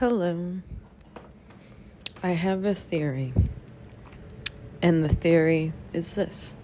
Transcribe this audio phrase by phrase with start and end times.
[0.00, 0.56] Hello.
[2.20, 3.32] I have a theory.
[4.82, 6.56] And the theory is this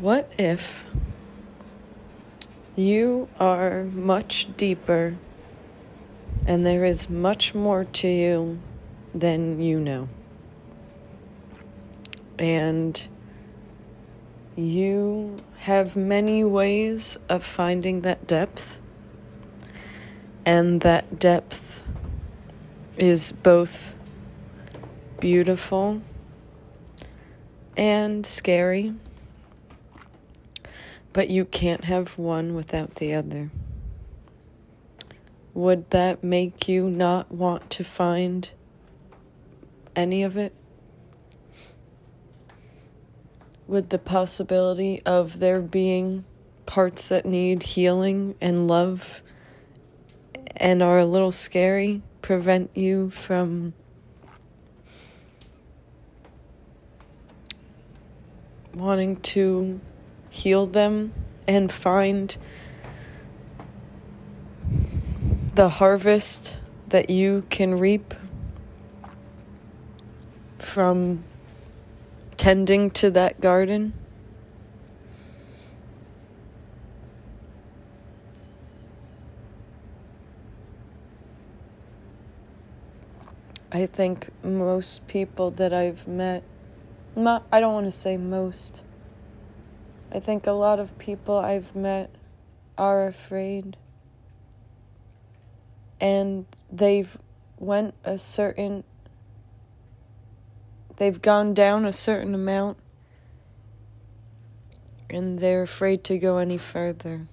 [0.00, 0.84] What if
[2.74, 5.14] you are much deeper
[6.44, 8.58] and there is much more to you
[9.14, 10.08] than you know?
[12.36, 13.06] And
[14.56, 18.80] you have many ways of finding that depth,
[20.44, 21.82] and that depth
[22.96, 23.94] is both
[25.20, 26.02] beautiful
[27.76, 28.94] and scary,
[31.12, 33.50] but you can't have one without the other.
[35.54, 38.50] Would that make you not want to find
[39.96, 40.54] any of it?
[43.66, 46.24] Would the possibility of there being
[46.66, 49.22] parts that need healing and love
[50.56, 53.72] and are a little scary prevent you from
[58.74, 59.80] wanting to
[60.28, 61.12] heal them
[61.48, 62.36] and find
[65.54, 66.56] the harvest
[66.88, 68.14] that you can reap
[70.58, 71.24] from
[72.36, 73.92] tending to that garden.
[83.72, 86.42] I think most people that I've met,
[87.14, 88.82] not, I don't want to say most,
[90.12, 92.10] I think a lot of people I've met
[92.76, 93.76] are afraid
[96.00, 97.16] and they've
[97.58, 98.82] went a certain
[100.96, 102.78] they've gone down a certain amount
[105.08, 107.26] and they're afraid to go any further.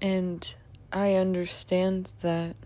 [0.00, 0.54] And
[0.92, 2.56] I understand that.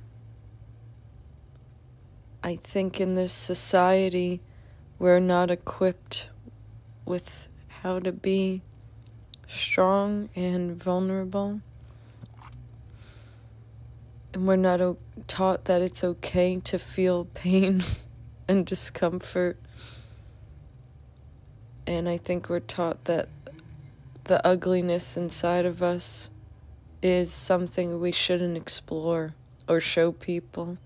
[2.45, 4.41] I think in this society,
[4.99, 6.29] we're not equipped
[7.05, 7.47] with
[7.83, 8.63] how to be
[9.47, 11.61] strong and vulnerable.
[14.35, 14.99] And we're not o-
[15.29, 17.85] taught that it's okay to feel pain
[18.49, 19.57] and discomfort.
[21.87, 23.29] And I think we're taught that
[24.25, 26.29] the ugliness inside of us
[27.03, 29.35] is something we shouldn't explore
[29.69, 30.79] or show people.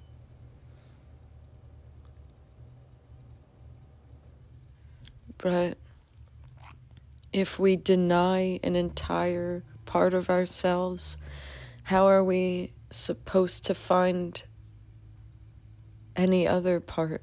[5.39, 5.79] But
[7.33, 11.19] if we deny an entire part of ourselves,
[11.85, 14.43] how are we supposed to find
[16.15, 17.23] any other part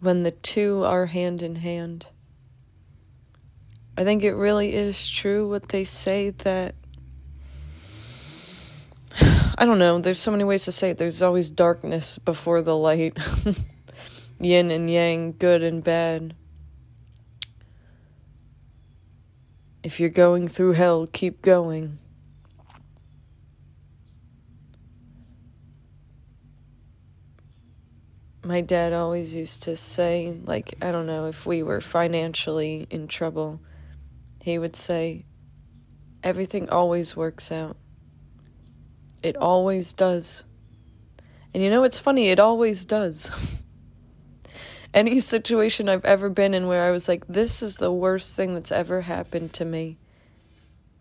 [0.00, 2.06] when the two are hand in hand?
[3.96, 6.74] I think it really is true what they say that.
[9.20, 10.98] I don't know, there's so many ways to say it.
[10.98, 13.18] There's always darkness before the light,
[14.40, 16.34] yin and yang, good and bad.
[19.82, 21.98] If you're going through hell, keep going.
[28.42, 33.06] My dad always used to say, like, I don't know, if we were financially in
[33.06, 33.60] trouble,
[34.42, 35.26] he would say,
[36.22, 37.76] everything always works out.
[39.22, 40.44] It always does.
[41.52, 43.30] And you know, it's funny, it always does.
[44.92, 48.54] any situation I've ever been in where I was like, this is the worst thing
[48.54, 49.98] that's ever happened to me,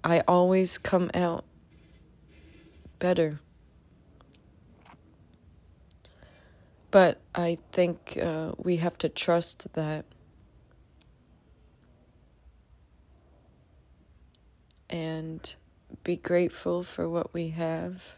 [0.03, 1.44] I always come out
[3.00, 3.39] better.
[6.91, 10.06] But I think uh, we have to trust that.
[14.89, 15.56] And
[16.03, 18.17] be grateful for what we have.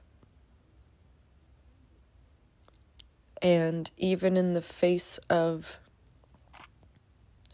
[3.41, 5.79] And even in the face of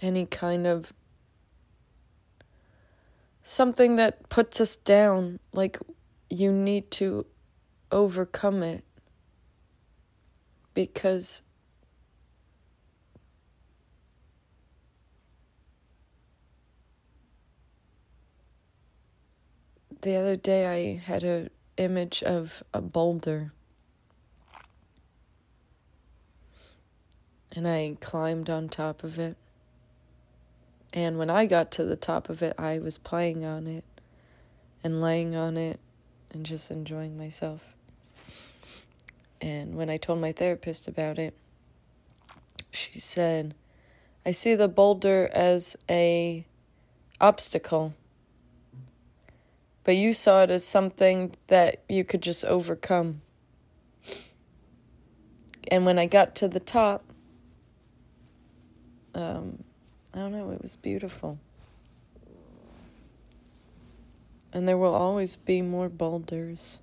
[0.01, 0.93] any kind of
[3.43, 5.79] something that puts us down, like
[6.29, 7.25] you need to
[7.91, 8.83] overcome it.
[10.73, 11.41] Because
[20.01, 23.53] the other day I had a image of a boulder
[27.57, 29.35] and I climbed on top of it.
[30.93, 33.83] And when I got to the top of it, I was playing on it
[34.83, 35.79] and laying on it
[36.31, 37.73] and just enjoying myself.
[39.41, 41.33] And when I told my therapist about it,
[42.69, 43.55] she said,
[44.23, 46.45] I see the boulder as a
[47.19, 47.95] obstacle,
[49.83, 53.21] But you saw it as something that you could just overcome.
[55.71, 57.06] And when I got to the top,
[59.17, 59.63] um,
[60.13, 61.39] I don't know, it was beautiful.
[64.53, 66.81] And there will always be more boulders.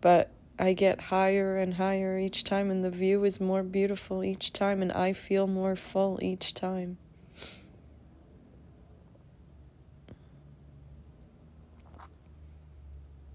[0.00, 4.52] But I get higher and higher each time, and the view is more beautiful each
[4.52, 6.98] time, and I feel more full each time.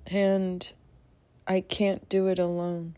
[0.06, 0.72] And
[1.48, 2.98] I can't do it alone.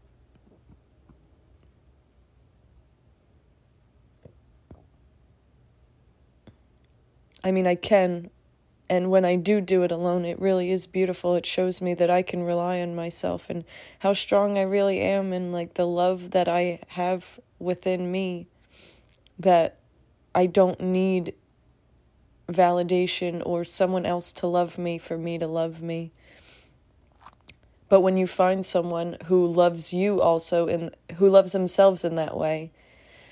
[7.43, 8.29] I mean, I can,
[8.89, 11.35] and when I do do it alone, it really is beautiful.
[11.35, 13.65] It shows me that I can rely on myself and
[13.99, 18.47] how strong I really am, and like the love that I have within me
[19.37, 19.77] that
[20.35, 21.33] I don't need
[22.47, 26.11] validation or someone else to love me for me to love me.
[27.89, 32.37] But when you find someone who loves you also and who loves themselves in that
[32.37, 32.71] way,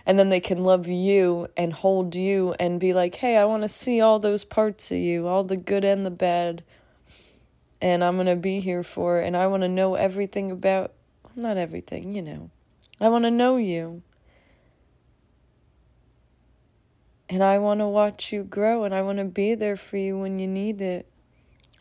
[0.05, 3.63] and then they can love you and hold you and be like, hey, I want
[3.63, 6.63] to see all those parts of you, all the good and the bad.
[7.81, 9.27] And I'm going to be here for it.
[9.27, 10.93] And I want to know everything about,
[11.35, 12.49] not everything, you know.
[12.99, 14.03] I want to know you.
[17.29, 20.19] And I want to watch you grow and I want to be there for you
[20.19, 21.07] when you need it.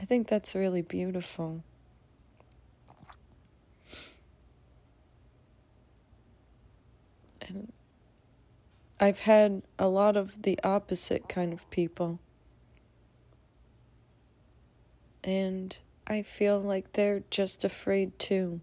[0.00, 1.62] I think that's really beautiful.
[7.42, 7.72] And
[9.02, 12.20] I've had a lot of the opposite kind of people.
[15.24, 18.60] And I feel like they're just afraid too.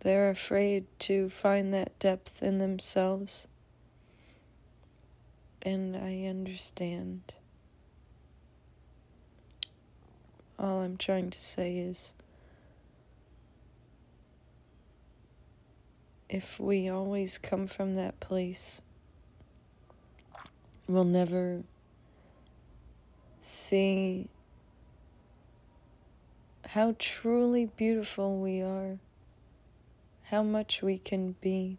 [0.00, 3.48] They're afraid to find that depth in themselves.
[5.62, 7.32] And I understand.
[10.58, 12.12] All I'm trying to say is
[16.30, 18.82] if we always come from that place,
[20.86, 21.64] we'll never
[23.40, 24.30] see
[26.68, 28.98] how truly beautiful we are,
[30.26, 31.78] how much we can be.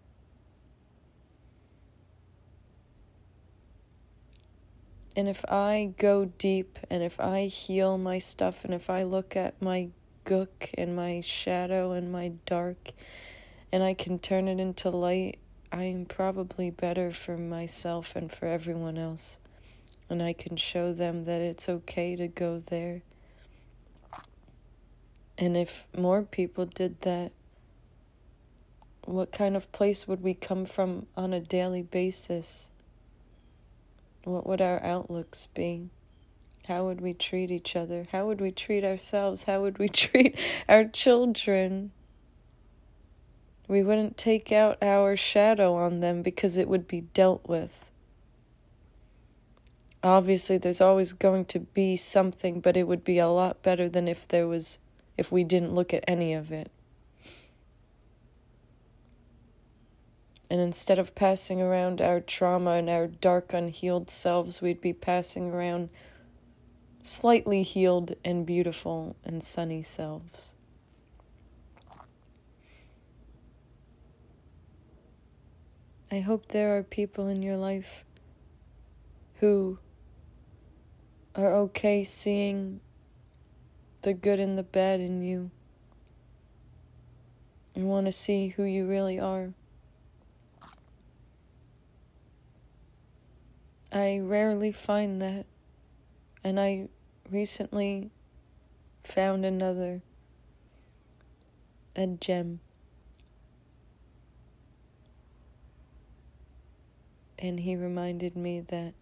[5.16, 9.36] And if I go deep and if I heal my stuff and if I look
[9.38, 9.90] at my
[10.26, 12.92] gook and my shadow and my dark
[13.72, 15.40] and I can turn it into light,
[15.72, 19.40] I'm probably better for myself and for everyone else.
[20.10, 23.04] And I can show them that it's okay to go there.
[25.38, 27.32] And if more people did that,
[29.06, 32.70] what kind of place would we come from on a daily basis?
[34.26, 35.90] What would our outlooks be?
[36.68, 38.06] How would we treat each other?
[38.12, 39.46] How would we treat ourselves?
[39.46, 40.38] How would we treat
[40.70, 41.92] our children?
[43.72, 47.90] We wouldn't take out our shadow on them because it would be dealt with.
[50.04, 54.10] Obviously, there's always going to be something, but it would be a lot better than
[54.10, 54.78] if there was,
[55.18, 56.70] if we didn't look at any of it.
[60.50, 65.50] And instead of passing around our trauma and our dark, unhealed selves, we'd be passing
[65.50, 65.88] around
[67.04, 70.56] slightly healed and beautiful and sunny selves.
[76.14, 78.04] I hope there are people in your life
[79.36, 79.80] who
[81.36, 82.82] are okay seeing
[84.02, 85.52] the good and the bad in you
[87.74, 89.54] and want to see who you really are.
[93.94, 95.46] I rarely find that,
[96.44, 96.90] and I
[97.30, 98.12] recently
[99.06, 100.02] found another
[101.96, 102.60] a gem.
[107.42, 108.94] And he reminded me that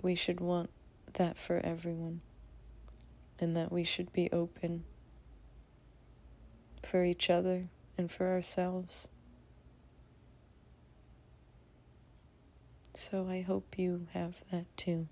[0.00, 0.70] we should want
[1.14, 2.20] that for everyone
[3.40, 4.84] and that we should be open
[6.80, 7.66] for each other
[7.98, 9.08] and for ourselves.
[12.94, 15.08] So I hope you have that too.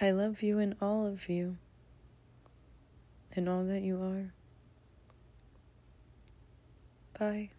[0.00, 1.58] I love you and all of you
[3.32, 4.32] and all that you are.
[7.18, 7.57] Bye.